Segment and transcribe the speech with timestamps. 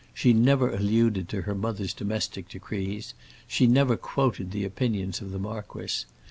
[0.15, 3.13] She never alluded to her mother's domestic decrees;
[3.45, 6.05] she never quoted the opinions of the marquis.